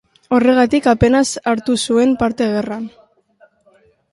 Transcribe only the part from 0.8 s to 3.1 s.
apenas hartu zuen parte gerran.